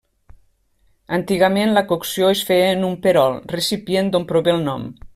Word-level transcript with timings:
Antigament 1.17 1.75
la 1.77 1.83
cocció 1.93 2.33
es 2.37 2.43
feia 2.49 2.73
en 2.79 2.83
un 2.91 2.99
perol, 3.07 3.39
recipient 3.59 4.15
d'on 4.17 4.31
prové 4.35 4.57
el 4.59 4.69
nom. 4.73 4.93